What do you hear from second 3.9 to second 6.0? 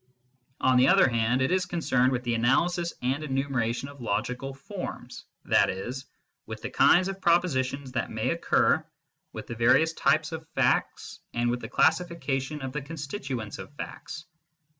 logical forms, i.e.